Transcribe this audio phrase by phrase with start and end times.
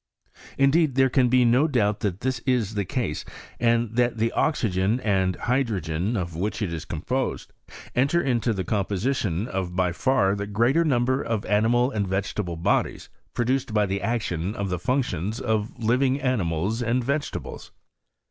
[0.57, 3.23] Indeed there can be no doubt that this is tbe case,
[3.59, 7.53] and that the oxygen and hydro gen of which it is composed,
[7.93, 12.63] enter into the compo sition of by far the greater number of animal and T^etable
[12.63, 17.71] bodies produced by the action of the func tions of living animals and vegetables.